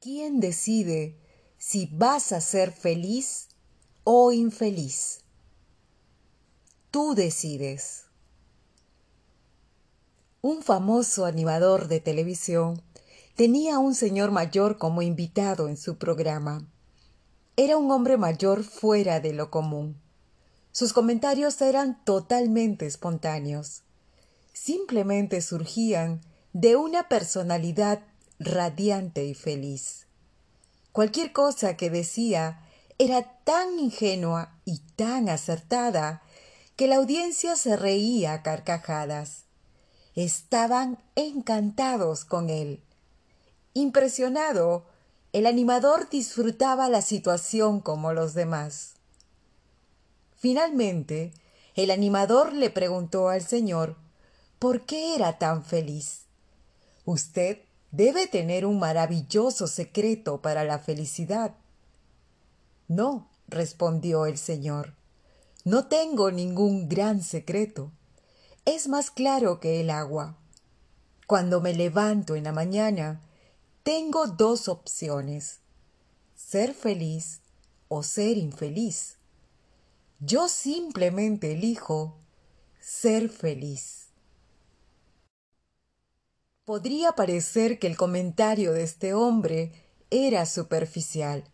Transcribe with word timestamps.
¿Quién 0.00 0.38
decide 0.38 1.16
si 1.56 1.86
vas 1.86 2.30
a 2.30 2.40
ser 2.40 2.70
feliz 2.70 3.48
o 4.04 4.30
infeliz? 4.30 5.24
Tú 6.92 7.16
decides. 7.16 8.04
Un 10.40 10.62
famoso 10.62 11.24
animador 11.24 11.88
de 11.88 11.98
televisión 11.98 12.80
tenía 13.34 13.74
a 13.74 13.78
un 13.80 13.96
señor 13.96 14.30
mayor 14.30 14.78
como 14.78 15.02
invitado 15.02 15.66
en 15.68 15.76
su 15.76 15.98
programa. 15.98 16.64
Era 17.56 17.76
un 17.76 17.90
hombre 17.90 18.16
mayor 18.16 18.62
fuera 18.62 19.18
de 19.18 19.32
lo 19.32 19.50
común. 19.50 20.00
Sus 20.70 20.92
comentarios 20.92 21.60
eran 21.60 22.04
totalmente 22.04 22.86
espontáneos. 22.86 23.82
Simplemente 24.52 25.40
surgían 25.40 26.20
de 26.52 26.76
una 26.76 27.08
personalidad 27.08 28.00
radiante 28.38 29.24
y 29.24 29.34
feliz. 29.34 30.06
Cualquier 30.92 31.32
cosa 31.32 31.76
que 31.76 31.90
decía 31.90 32.64
era 32.98 33.22
tan 33.44 33.78
ingenua 33.78 34.58
y 34.64 34.78
tan 34.96 35.28
acertada 35.28 36.22
que 36.76 36.88
la 36.88 36.96
audiencia 36.96 37.56
se 37.56 37.76
reía 37.76 38.32
a 38.32 38.42
carcajadas. 38.42 39.44
Estaban 40.14 40.98
encantados 41.14 42.24
con 42.24 42.50
él. 42.50 42.82
Impresionado, 43.74 44.86
el 45.32 45.46
animador 45.46 46.08
disfrutaba 46.08 46.88
la 46.88 47.02
situación 47.02 47.80
como 47.80 48.12
los 48.12 48.34
demás. 48.34 48.94
Finalmente, 50.36 51.32
el 51.74 51.90
animador 51.90 52.52
le 52.52 52.70
preguntó 52.70 53.28
al 53.28 53.42
señor 53.42 53.96
por 54.58 54.86
qué 54.86 55.14
era 55.14 55.38
tan 55.38 55.64
feliz. 55.64 56.22
Usted 57.04 57.67
debe 57.90 58.26
tener 58.26 58.66
un 58.66 58.78
maravilloso 58.78 59.66
secreto 59.66 60.42
para 60.42 60.64
la 60.64 60.78
felicidad. 60.78 61.54
No, 62.86 63.28
respondió 63.48 64.26
el 64.26 64.38
señor, 64.38 64.94
no 65.64 65.86
tengo 65.86 66.30
ningún 66.30 66.88
gran 66.88 67.22
secreto. 67.22 67.92
Es 68.64 68.88
más 68.88 69.10
claro 69.10 69.60
que 69.60 69.80
el 69.80 69.90
agua. 69.90 70.36
Cuando 71.26 71.60
me 71.60 71.74
levanto 71.74 72.36
en 72.36 72.44
la 72.44 72.52
mañana, 72.52 73.20
tengo 73.82 74.26
dos 74.26 74.68
opciones, 74.68 75.60
ser 76.34 76.74
feliz 76.74 77.40
o 77.88 78.02
ser 78.02 78.38
infeliz. 78.38 79.16
Yo 80.20 80.48
simplemente 80.48 81.52
elijo 81.52 82.16
ser 82.80 83.28
feliz. 83.28 84.07
Podría 86.68 87.12
parecer 87.12 87.78
que 87.78 87.86
el 87.86 87.96
comentario 87.96 88.74
de 88.74 88.82
este 88.82 89.14
hombre 89.14 89.72
era 90.10 90.44
superficial, 90.44 91.44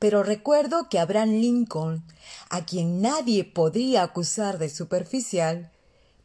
pero 0.00 0.24
recuerdo 0.24 0.88
que 0.88 0.98
Abraham 0.98 1.34
Lincoln, 1.40 2.04
a 2.50 2.66
quien 2.66 3.00
nadie 3.00 3.44
podría 3.44 4.02
acusar 4.02 4.58
de 4.58 4.70
superficial, 4.70 5.70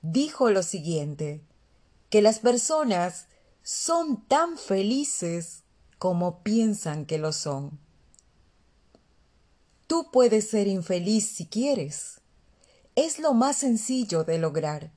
dijo 0.01 0.49
lo 0.49 0.63
siguiente, 0.63 1.43
que 2.09 2.23
las 2.23 2.39
personas 2.39 3.27
son 3.61 4.25
tan 4.25 4.57
felices 4.57 5.61
como 5.99 6.41
piensan 6.41 7.05
que 7.05 7.19
lo 7.19 7.31
son. 7.31 7.79
Tú 9.85 10.09
puedes 10.11 10.49
ser 10.49 10.65
infeliz 10.65 11.29
si 11.29 11.45
quieres. 11.45 12.21
Es 12.95 13.19
lo 13.19 13.35
más 13.35 13.57
sencillo 13.57 14.23
de 14.23 14.39
lograr. 14.39 14.91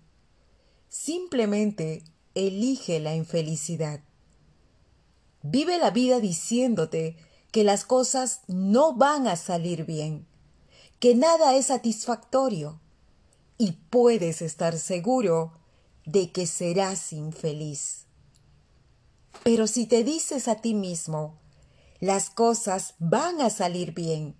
Simplemente 0.88 2.05
elige 2.34 3.00
la 3.00 3.14
infelicidad. 3.14 4.00
Vive 5.42 5.78
la 5.78 5.91
vida 5.91 6.20
diciéndote 6.20 7.16
que 7.50 7.64
las 7.64 7.84
cosas 7.84 8.41
no 8.47 8.94
van 8.94 9.27
a 9.27 9.36
salir 9.36 9.84
bien, 9.84 10.27
que 11.00 11.14
nada 11.14 11.55
es 11.55 11.66
satisfactorio 11.66 12.80
y 13.58 13.73
puedes 13.90 14.40
estar 14.40 14.79
seguro 14.79 15.52
de 16.06 16.33
que 16.33 16.46
serás 16.46 17.12
infeliz. 17.12 18.06
Pero 19.45 19.67
si 19.67 19.86
te 19.86 20.05
dices 20.05 20.48
a 20.48 20.56
ti 20.56 20.74
mismo, 20.74 21.39
las 22.01 22.30
cosas 22.30 22.95
van 22.98 23.40
a 23.40 23.51
salir 23.51 23.92
bien, 23.92 24.36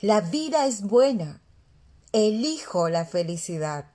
la 0.00 0.20
vida 0.20 0.66
es 0.66 0.82
buena, 0.82 1.42
elijo 2.12 2.88
la 2.88 3.04
felicidad, 3.04 3.90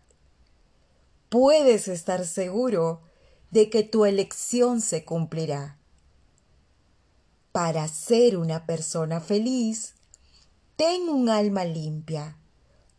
puedes 1.30 1.88
estar 1.88 2.26
seguro 2.26 3.02
de 3.52 3.70
que 3.70 3.84
tu 3.84 4.06
elección 4.06 4.82
se 4.82 5.06
cumplirá. 5.06 5.78
Para 7.52 7.88
ser 7.90 8.38
una 8.38 8.66
persona 8.66 9.20
feliz, 9.20 9.96
ten 10.78 11.10
un 11.10 11.30
alma 11.30 11.66
limpia, 11.66 12.38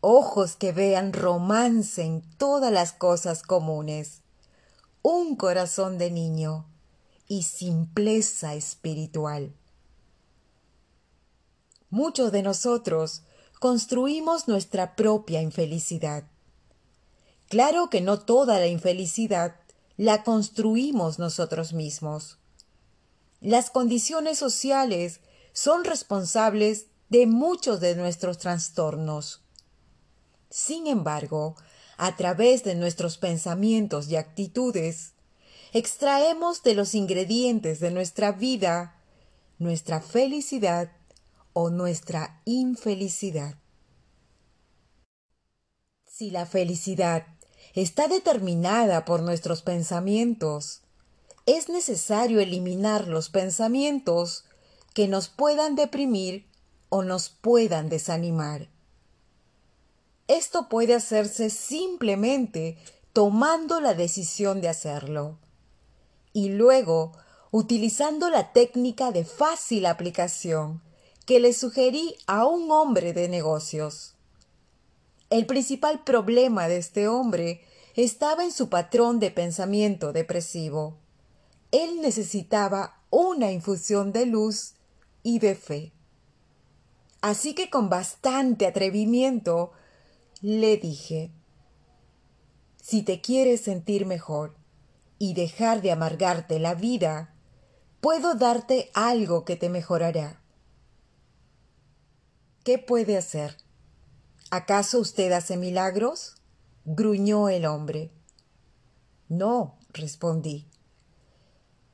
ojos 0.01 0.57
que 0.57 0.73
vean 0.73 1.15
romance 1.15 2.03
en 2.03 2.23
todas 2.37 2.71
las 2.71 2.93
cosas 2.93 3.43
comunes, 3.43 4.21
un 5.01 5.37
corazón 5.37 5.97
de 5.97 6.11
niño 6.11 6.67
y 7.29 7.45
simpleza 7.45 8.55
espiritual. 8.55 9.55
Muchos 11.89 12.31
de 12.31 12.43
nosotros 12.43 13.23
construimos 13.59 14.49
nuestra 14.49 14.97
propia 14.97 15.41
infelicidad. 15.41 16.25
Claro 17.49 17.91
que 17.91 18.01
no 18.01 18.19
toda 18.19 18.59
la 18.59 18.67
infelicidad 18.67 19.57
la 19.97 20.23
construimos 20.23 21.19
nosotros 21.19 21.73
mismos. 21.73 22.39
Las 23.41 23.71
condiciones 23.71 24.39
sociales 24.39 25.21
son 25.53 25.85
responsables 25.85 26.87
de 27.09 27.27
muchos 27.27 27.81
de 27.81 27.95
nuestros 27.95 28.39
trastornos. 28.39 29.43
Sin 30.51 30.87
embargo, 30.87 31.57
a 31.99 32.17
través 32.17 32.65
de 32.65 32.75
nuestros 32.75 33.19
pensamientos 33.19 34.09
y 34.09 34.17
actitudes, 34.17 35.13
extraemos 35.73 36.63
de 36.63 36.75
los 36.75 36.95
ingredientes 36.95 37.81
de 37.81 37.91
nuestra 37.91 38.33
vida 38.33 38.99
nuestra 39.63 40.01
felicidad 40.01 40.91
o 41.53 41.71
nuestra 41.71 42.43
infelicidad. 42.45 43.55
Si 46.05 46.31
la 46.31 46.47
felicidad 46.47 47.27
está 47.75 48.09
determinada 48.09 49.05
por 49.05 49.23
nuestros 49.23 49.63
pensamientos. 49.63 50.83
Es 51.47 51.69
necesario 51.69 52.41
eliminar 52.41 53.09
los 53.09 53.29
pensamientos 53.29 54.45
que 54.95 55.09
nos 55.09 55.29
puedan 55.29 55.75
deprimir 55.75 56.47
o 56.89 57.03
nos 57.03 57.31
puedan 57.31 57.89
desanimar. 57.89 58.69
Esto 60.29 60.69
puede 60.69 60.95
hacerse 60.95 61.51
simplemente 61.51 62.77
tomando 63.13 63.81
la 63.81 63.95
decisión 63.95 64.61
de 64.61 64.69
hacerlo 64.69 65.39
y 66.33 66.51
luego 66.51 67.13
utilizando 67.51 68.31
la 68.31 68.53
técnica 68.53 69.13
de 69.13 69.25
fácil 69.25 69.87
aplicación 69.87 70.81
que 71.27 71.41
le 71.41 71.53
sugerí 71.53 72.17
a 72.27 72.47
un 72.47 72.71
hombre 72.71 73.13
de 73.13 73.29
negocios. 73.29 74.15
El 75.33 75.47
principal 75.47 76.05
problema 76.05 76.69
de 76.69 76.77
este 76.77 77.09
hombre 77.09 77.63
estaba 77.97 78.45
en 78.45 78.53
su 78.53 78.69
patrón 78.69 79.19
de 79.19 79.31
pensamiento 79.31 80.13
depresivo. 80.13 80.99
Él 81.71 82.03
necesitaba 82.03 83.01
una 83.09 83.51
infusión 83.51 84.13
de 84.13 84.27
luz 84.27 84.75
y 85.23 85.39
de 85.39 85.55
fe. 85.55 85.95
Así 87.23 87.55
que 87.55 87.71
con 87.71 87.89
bastante 87.89 88.67
atrevimiento 88.67 89.73
le 90.43 90.77
dije, 90.77 91.31
si 92.83 93.01
te 93.01 93.23
quieres 93.23 93.63
sentir 93.63 94.05
mejor 94.05 94.55
y 95.19 95.33
dejar 95.33 95.81
de 95.81 95.93
amargarte 95.93 96.59
la 96.59 96.75
vida, 96.75 97.35
puedo 98.03 98.35
darte 98.35 98.91
algo 98.93 99.47
que 99.47 99.57
te 99.57 99.71
mejorará. 99.71 100.43
¿Qué 102.65 102.77
puede 102.77 103.17
hacer? 103.17 103.62
¿Acaso 104.55 104.99
usted 104.99 105.33
hace 105.33 105.57
milagros? 105.57 106.35
gruñó 106.85 107.49
el 107.49 107.65
hombre. 107.65 108.11
No, 109.31 109.79
respondí. 109.95 110.67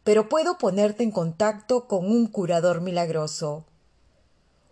Pero 0.02 0.28
puedo 0.28 0.58
ponerte 0.58 1.04
en 1.04 1.12
contacto 1.12 1.86
con 1.86 2.10
un 2.10 2.26
curador 2.26 2.80
milagroso. 2.80 3.64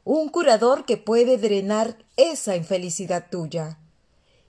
Un 0.02 0.30
curador 0.30 0.84
que 0.84 0.96
puede 0.96 1.38
drenar 1.38 1.96
esa 2.16 2.56
infelicidad 2.56 3.26
tuya 3.30 3.78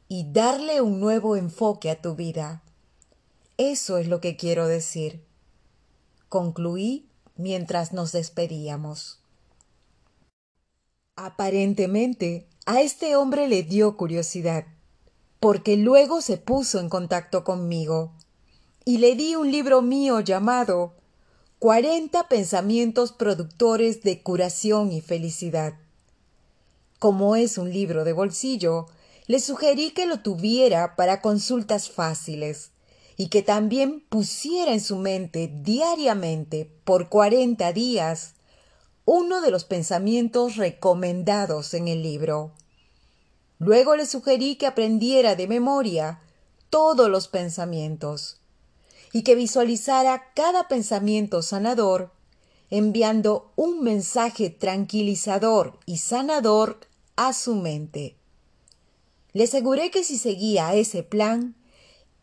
y 0.08 0.32
darle 0.32 0.82
un 0.82 1.00
nuevo 1.00 1.36
enfoque 1.36 1.92
a 1.92 2.02
tu 2.02 2.16
vida. 2.16 2.64
Eso 3.58 4.00
es 4.00 4.08
lo 4.08 4.20
que 4.20 4.36
quiero 4.36 4.66
decir. 4.66 5.24
Concluí 6.28 7.08
mientras 7.36 7.94
nos 7.94 8.14
despedíamos. 8.14 9.20
Aparentemente 11.16 12.48
a 12.68 12.82
este 12.82 13.16
hombre 13.16 13.48
le 13.48 13.64
dio 13.64 13.96
curiosidad, 13.96 14.66
porque 15.40 15.78
luego 15.78 16.20
se 16.20 16.36
puso 16.36 16.82
en 16.82 16.90
contacto 16.90 17.46
conmigo 17.46 18.12
y 18.84 18.98
le 18.98 19.16
di 19.16 19.36
un 19.36 19.50
libro 19.50 19.82
mío 19.82 20.20
llamado 20.20 20.94
40 21.60 22.28
pensamientos 22.28 23.14
productores 23.14 24.04
de 24.04 24.22
curación 24.22 24.92
y 24.92 25.00
felicidad. 25.00 25.76
Como 27.00 27.38
es 27.38 27.58
un 27.58 27.72
libro 27.72 28.04
de 28.04 28.12
bolsillo, 28.12 28.88
le 29.28 29.40
sugerí 29.40 29.92
que 29.92 30.06
lo 30.06 30.20
tuviera 30.20 30.98
para 30.98 31.22
consultas 31.22 31.90
fáciles 31.90 32.72
y 33.16 33.30
que 33.30 33.44
también 33.44 34.02
pusiera 34.10 34.74
en 34.74 34.82
su 34.82 34.98
mente 34.98 35.50
diariamente 35.64 36.70
por 36.84 37.08
40 37.08 37.72
días 37.72 38.34
uno 39.10 39.40
de 39.40 39.52
los 39.52 39.64
pensamientos 39.64 40.58
recomendados 40.58 41.74
en 41.74 41.88
el 41.88 42.04
libro. 42.04 42.52
Luego 43.60 43.96
le 43.96 44.06
sugerí 44.06 44.56
que 44.56 44.68
aprendiera 44.68 45.36
de 45.36 45.48
memoria 45.48 46.22
todos 46.70 47.10
los 47.10 47.28
pensamientos 47.28 48.40
y 49.14 49.24
que 49.24 49.36
visualizara 49.36 50.32
cada 50.36 50.68
pensamiento 50.68 51.42
sanador 51.42 52.12
enviando 52.70 53.52
un 53.56 53.82
mensaje 53.82 54.50
tranquilizador 54.50 55.80
y 55.86 55.98
sanador 55.98 56.80
a 57.16 57.34
su 57.34 57.56
mente. 57.56 58.16
Le 59.34 59.46
aseguré 59.46 59.90
que 59.92 60.04
si 60.04 60.18
seguía 60.18 60.74
ese 60.76 61.04
plan, 61.04 61.56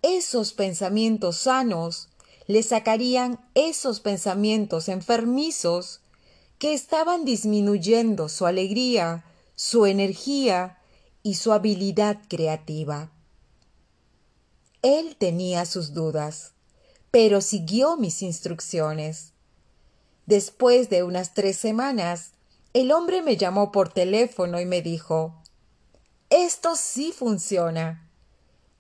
esos 0.03 0.53
pensamientos 0.53 1.39
sanos 1.39 2.11
le 2.47 2.63
sacarían 2.63 3.41
esos 3.55 4.01
pensamientos 4.01 4.89
enfermizos 4.89 6.01
que 6.59 6.75
estaban 6.75 7.25
disminuyendo 7.25 8.29
su 8.29 8.47
alegría, 8.47 9.25
su 9.55 9.87
energía 9.87 10.79
y 11.25 11.35
su 11.35 11.53
habilidad 11.53 12.21
creativa. 12.29 13.11
Él 14.83 15.17
tenía 15.19 15.67
sus 15.67 15.95
dudas 15.95 16.55
pero 17.15 17.41
siguió 17.41 17.97
mis 17.97 18.23
instrucciones. 18.23 19.35
Después 20.27 20.91
de 20.91 21.05
unas 21.05 21.33
tres 21.33 21.57
semanas, 21.57 22.33
el 22.73 22.91
hombre 22.91 23.23
me 23.23 23.37
llamó 23.37 23.71
por 23.71 23.89
teléfono 23.89 24.61
y 24.61 24.67
me 24.67 24.83
dijo 24.83 25.41
Esto 26.29 26.75
sí 26.75 27.13
funciona. 27.13 28.11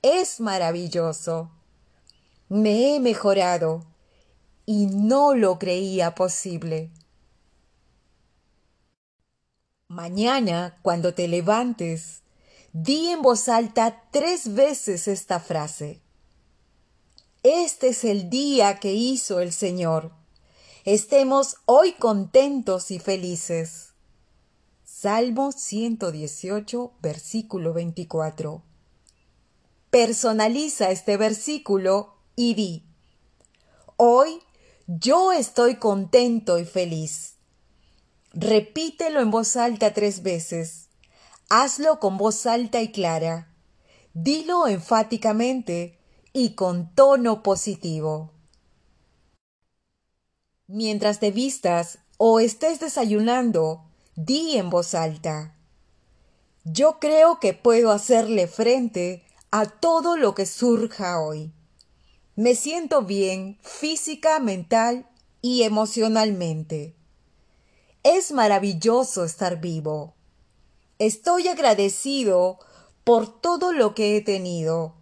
Es 0.02 0.40
maravilloso. 0.40 1.52
Me 2.48 2.96
he 2.96 2.98
mejorado 2.98 3.84
y 4.66 4.86
no 4.86 5.36
lo 5.36 5.60
creía 5.60 6.16
posible. 6.16 6.90
Mañana, 9.86 10.76
cuando 10.82 11.14
te 11.14 11.28
levantes, 11.28 12.23
di 12.74 13.10
en 13.10 13.22
voz 13.22 13.48
alta 13.48 14.02
tres 14.10 14.52
veces 14.52 15.06
esta 15.06 15.38
frase. 15.38 16.00
Este 17.44 17.88
es 17.88 18.02
el 18.02 18.28
día 18.28 18.80
que 18.80 18.92
hizo 18.92 19.38
el 19.38 19.52
Señor. 19.52 20.10
Estemos 20.84 21.58
hoy 21.66 21.92
contentos 21.92 22.90
y 22.90 22.98
felices. 22.98 23.92
Salmo 24.84 25.52
118, 25.52 26.92
versículo 27.00 27.74
24. 27.74 28.62
Personaliza 29.90 30.90
este 30.90 31.16
versículo 31.16 32.16
y 32.34 32.54
di, 32.54 32.84
Hoy 33.96 34.40
yo 34.88 35.30
estoy 35.30 35.76
contento 35.76 36.58
y 36.58 36.64
feliz. 36.64 37.36
Repítelo 38.32 39.20
en 39.20 39.30
voz 39.30 39.54
alta 39.54 39.94
tres 39.94 40.24
veces. 40.24 40.83
Hazlo 41.56 42.00
con 42.00 42.18
voz 42.18 42.46
alta 42.46 42.82
y 42.82 42.90
clara. 42.90 43.46
Dilo 44.12 44.66
enfáticamente 44.66 46.00
y 46.32 46.56
con 46.56 46.92
tono 46.96 47.44
positivo. 47.44 48.32
Mientras 50.66 51.20
te 51.20 51.30
vistas 51.30 52.00
o 52.16 52.40
estés 52.40 52.80
desayunando, 52.80 53.84
di 54.16 54.56
en 54.56 54.68
voz 54.68 54.96
alta. 54.96 55.54
Yo 56.64 56.98
creo 56.98 57.38
que 57.38 57.54
puedo 57.54 57.92
hacerle 57.92 58.48
frente 58.48 59.22
a 59.52 59.66
todo 59.66 60.16
lo 60.16 60.34
que 60.34 60.46
surja 60.46 61.20
hoy. 61.20 61.52
Me 62.34 62.56
siento 62.56 63.02
bien 63.02 63.60
física, 63.62 64.40
mental 64.40 65.08
y 65.40 65.62
emocionalmente. 65.62 66.96
Es 68.02 68.32
maravilloso 68.32 69.22
estar 69.24 69.60
vivo. 69.60 70.14
Estoy 70.98 71.48
agradecido 71.48 72.58
por 73.02 73.40
todo 73.40 73.72
lo 73.72 73.94
que 73.94 74.16
he 74.16 74.20
tenido 74.20 74.94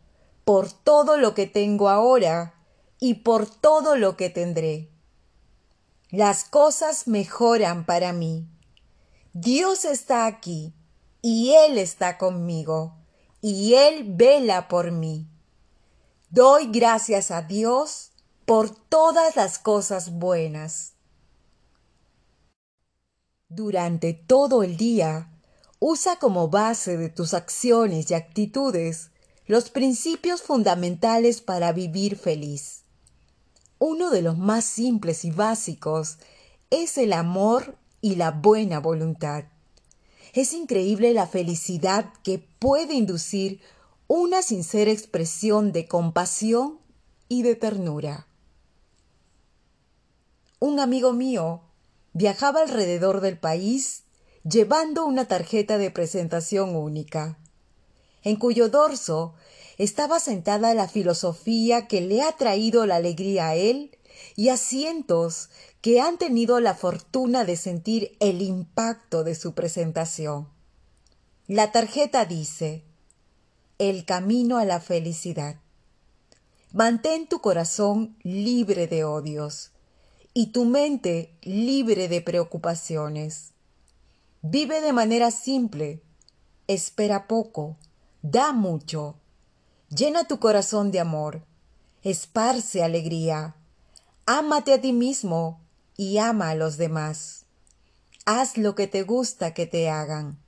por 0.45 0.73
todo 0.73 1.17
lo 1.17 1.35
que 1.35 1.47
tengo 1.47 1.89
ahora 1.89 2.55
y 2.99 3.15
por 3.15 3.47
todo 3.47 3.97
lo 3.97 4.17
que 4.17 4.31
tendré. 4.31 4.91
Las 6.11 6.45
cosas 6.45 7.09
mejoran 7.09 7.87
para 7.87 8.13
mí. 8.13 8.47
Dios 9.33 9.85
está 9.85 10.27
aquí 10.27 10.75
y 11.23 11.53
Él 11.53 11.79
está 11.79 12.19
conmigo 12.19 12.97
y 13.41 13.75
Él 13.75 14.05
vela 14.09 14.69
por 14.69 14.91
mí. 14.91 15.27
Doy 16.29 16.67
gracias 16.71 17.31
a 17.31 17.43
Dios 17.43 18.13
por 18.45 18.71
todas 18.71 19.37
las 19.37 19.59
cosas 19.59 20.11
buenas. 20.11 20.95
Durante 23.49 24.15
todo 24.15 24.63
el 24.63 24.77
día, 24.77 25.31
usa 25.85 26.15
como 26.15 26.47
base 26.47 26.97
de 26.97 27.09
tus 27.09 27.35
acciones 27.35 28.09
y 28.09 28.15
actitudes 28.15 29.11
los 29.47 29.69
principios 29.69 30.41
fundamentales 30.41 31.41
para 31.41 31.73
vivir 31.73 32.15
feliz. 32.15 32.85
Uno 33.81 34.11
de 34.11 34.23
los 34.23 34.39
más 34.39 34.65
simples 34.65 35.25
y 35.25 35.33
básicos 35.33 36.19
es 36.71 36.99
el 36.99 37.13
amor 37.13 37.77
y 38.01 38.15
la 38.15 38.31
buena 38.31 38.79
voluntad. 38.79 39.47
Es 40.35 40.53
increíble 40.53 41.15
la 41.15 41.27
felicidad 41.27 42.13
que 42.23 42.39
puede 42.39 42.95
inducir 42.95 43.61
una 44.07 44.43
sincera 44.43 44.93
expresión 44.93 45.73
de 45.73 45.89
compasión 45.89 46.79
y 47.27 47.43
de 47.43 47.57
ternura. 47.57 48.29
Un 50.61 50.79
amigo 50.79 51.13
mío 51.13 51.63
viajaba 52.13 52.61
alrededor 52.61 53.21
del 53.21 53.37
país 53.37 54.02
llevando 54.45 55.05
una 55.05 55.27
tarjeta 55.27 55.79
de 55.79 55.91
presentación 55.91 56.75
única 56.75 57.39
en 58.25 58.37
cuyo 58.37 58.69
dorso 58.69 59.35
estaba 59.79 60.21
sentada 60.21 60.75
la 60.75 60.89
filosofía 60.89 61.87
que 61.89 62.01
le 62.01 62.23
ha 62.23 62.33
traído 62.33 62.87
la 62.87 62.97
alegría 62.97 63.49
a 63.49 63.55
él 63.55 63.97
y 64.37 64.49
a 64.49 64.57
cientos 64.57 65.49
que 65.81 66.01
han 66.01 66.19
tenido 66.19 66.61
la 66.61 66.75
fortuna 66.75 67.45
de 67.45 67.57
sentir 67.57 68.17
el 68.21 68.43
impacto 68.43 69.25
de 69.25 69.35
su 69.35 69.55
presentación. 69.55 70.49
La 71.49 71.73
tarjeta 71.73 72.25
dice 72.25 72.85
El 73.79 74.05
camino 74.05 74.59
a 74.59 74.65
la 74.65 74.81
felicidad. 74.81 75.57
Mantén 76.73 77.27
tu 77.27 77.41
corazón 77.41 78.17
libre 78.23 78.87
de 78.87 79.05
odios 79.05 79.73
y 80.35 80.53
tu 80.53 80.65
mente 80.65 81.35
libre 81.43 82.09
de 82.09 82.21
preocupaciones. 82.21 83.52
Vive 84.45 84.81
de 84.81 84.93
manera 84.93 85.31
simple, 85.31 86.03
espera 86.67 87.29
poco, 87.29 87.77
da 88.23 88.53
mucho. 88.53 89.15
Llena 89.89 90.25
tu 90.25 90.41
corazón 90.41 90.91
de 90.91 90.99
amor, 90.99 91.45
esparce 92.03 92.83
alegría, 92.83 93.55
ámate 94.27 94.75
a 94.75 94.81
ti 94.81 94.93
mismo 94.93 95.61
y 95.97 96.19
ama 96.19 96.51
a 96.51 96.55
los 96.57 96.77
demás. 96.77 97.45
Haz 98.25 98.59
lo 98.59 98.75
que 98.75 98.89
te 98.89 99.05
gusta 99.05 99.55
que 99.55 99.67
te 99.67 99.89
hagan. 99.89 100.39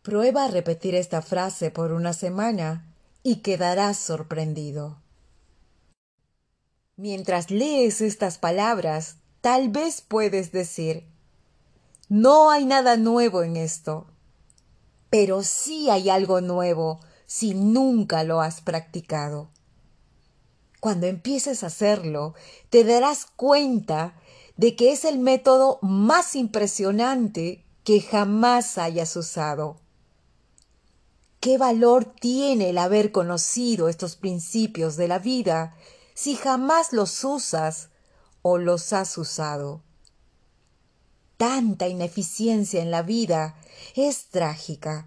Prueba 0.00 0.44
a 0.44 0.48
repetir 0.48 0.94
esta 0.94 1.20
frase 1.20 1.70
por 1.70 1.92
una 1.92 2.14
semana 2.14 2.86
y 3.22 3.36
quedarás 3.36 3.98
sorprendido. 3.98 5.02
Mientras 6.96 7.50
lees 7.50 8.00
estas 8.00 8.38
palabras, 8.38 9.16
tal 9.42 9.68
vez 9.68 10.00
puedes 10.00 10.52
decir, 10.52 11.06
no 12.08 12.50
hay 12.50 12.64
nada 12.64 12.96
nuevo 12.96 13.42
en 13.42 13.56
esto 13.56 14.06
pero 15.10 15.42
sí 15.42 15.90
hay 15.90 16.10
algo 16.10 16.40
nuevo 16.40 17.00
si 17.26 17.54
nunca 17.54 18.24
lo 18.24 18.40
has 18.40 18.60
practicado. 18.60 19.50
Cuando 20.80 21.06
empieces 21.06 21.64
a 21.64 21.68
hacerlo, 21.68 22.34
te 22.70 22.84
darás 22.84 23.26
cuenta 23.26 24.14
de 24.56 24.76
que 24.76 24.92
es 24.92 25.04
el 25.04 25.18
método 25.18 25.78
más 25.82 26.36
impresionante 26.36 27.64
que 27.84 28.00
jamás 28.00 28.78
hayas 28.78 29.16
usado. 29.16 29.76
¿Qué 31.40 31.58
valor 31.58 32.04
tiene 32.04 32.70
el 32.70 32.78
haber 32.78 33.12
conocido 33.12 33.88
estos 33.88 34.16
principios 34.16 34.96
de 34.96 35.08
la 35.08 35.18
vida 35.18 35.76
si 36.14 36.34
jamás 36.34 36.92
los 36.92 37.22
usas 37.24 37.90
o 38.42 38.58
los 38.58 38.92
has 38.92 39.16
usado? 39.18 39.82
Tanta 41.38 41.86
ineficiencia 41.86 42.82
en 42.82 42.90
la 42.90 43.02
vida 43.02 43.54
es 43.94 44.26
trágica. 44.26 45.06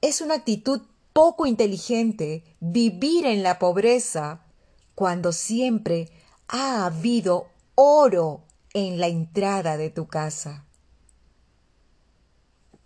Es 0.00 0.20
una 0.20 0.34
actitud 0.34 0.82
poco 1.12 1.46
inteligente 1.46 2.42
vivir 2.58 3.24
en 3.24 3.44
la 3.44 3.60
pobreza 3.60 4.42
cuando 4.96 5.32
siempre 5.32 6.10
ha 6.48 6.84
habido 6.86 7.46
oro 7.76 8.42
en 8.74 8.98
la 8.98 9.06
entrada 9.06 9.76
de 9.76 9.90
tu 9.90 10.08
casa. 10.08 10.66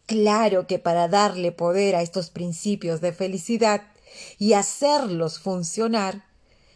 Claro 0.05 0.67
que 0.67 0.79
para 0.79 1.09
darle 1.09 1.53
poder 1.53 1.97
a 1.97 2.03
estos 2.03 2.29
principios 2.29 3.01
de 3.01 3.15
felicidad 3.15 3.83
y 4.39 4.53
hacerlos 4.53 5.39
funcionar, 5.39 6.27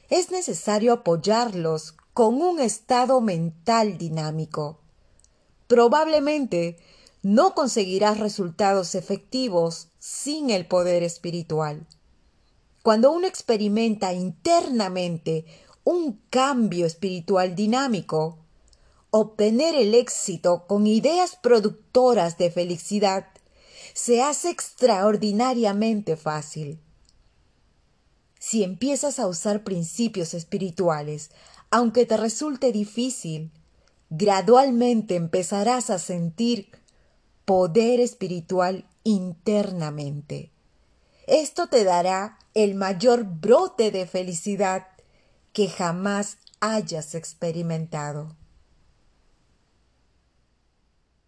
es 0.08 0.30
necesario 0.30 0.94
apoyarlos 0.94 1.96
con 2.14 2.40
un 2.40 2.60
estado 2.60 3.20
mental 3.20 3.98
dinámico. 3.98 4.83
Probablemente 5.74 6.76
no 7.24 7.56
conseguirás 7.56 8.20
resultados 8.20 8.94
efectivos 8.94 9.88
sin 9.98 10.50
el 10.50 10.68
poder 10.68 11.02
espiritual. 11.02 11.84
Cuando 12.84 13.10
uno 13.10 13.26
experimenta 13.26 14.12
internamente 14.12 15.46
un 15.82 16.20
cambio 16.30 16.86
espiritual 16.86 17.56
dinámico, 17.56 18.38
obtener 19.10 19.74
el 19.74 19.96
éxito 19.96 20.64
con 20.68 20.86
ideas 20.86 21.34
productoras 21.34 22.38
de 22.38 22.52
felicidad 22.52 23.26
se 23.94 24.22
hace 24.22 24.50
extraordinariamente 24.50 26.16
fácil. 26.16 26.78
Si 28.38 28.62
empiezas 28.62 29.18
a 29.18 29.26
usar 29.26 29.64
principios 29.64 30.34
espirituales, 30.34 31.32
aunque 31.72 32.06
te 32.06 32.16
resulte 32.16 32.70
difícil, 32.70 33.50
gradualmente 34.16 35.16
empezarás 35.16 35.90
a 35.90 35.98
sentir 35.98 36.70
poder 37.44 38.00
espiritual 38.00 38.86
internamente. 39.02 40.50
Esto 41.26 41.68
te 41.68 41.84
dará 41.84 42.38
el 42.54 42.74
mayor 42.74 43.24
brote 43.24 43.90
de 43.90 44.06
felicidad 44.06 44.86
que 45.52 45.68
jamás 45.68 46.38
hayas 46.60 47.14
experimentado. 47.14 48.36